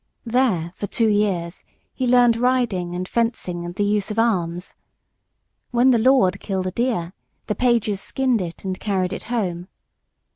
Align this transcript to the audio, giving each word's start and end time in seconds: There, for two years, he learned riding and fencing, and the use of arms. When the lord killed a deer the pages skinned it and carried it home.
There, 0.25 0.73
for 0.75 0.87
two 0.87 1.09
years, 1.09 1.63
he 1.93 2.07
learned 2.07 2.35
riding 2.35 2.95
and 2.95 3.07
fencing, 3.07 3.63
and 3.63 3.75
the 3.75 3.83
use 3.83 4.09
of 4.09 4.17
arms. 4.17 4.73
When 5.69 5.91
the 5.91 5.99
lord 5.99 6.39
killed 6.39 6.65
a 6.65 6.71
deer 6.71 7.13
the 7.45 7.53
pages 7.53 8.01
skinned 8.01 8.41
it 8.41 8.63
and 8.63 8.79
carried 8.79 9.13
it 9.13 9.25
home. 9.25 9.67